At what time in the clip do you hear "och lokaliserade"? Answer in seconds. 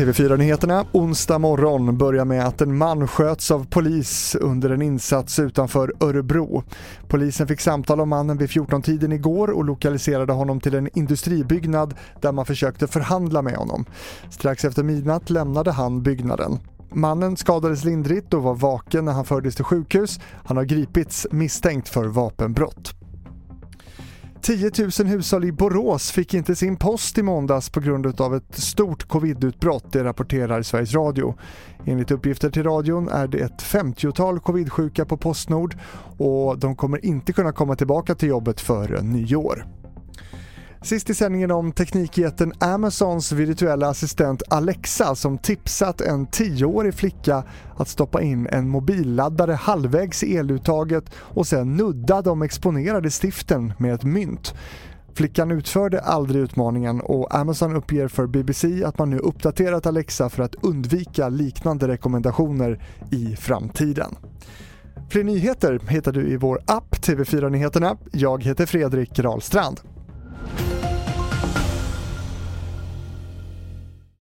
9.50-10.32